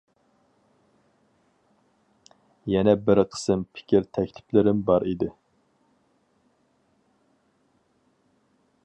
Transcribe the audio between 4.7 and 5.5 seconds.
بار ئىدى.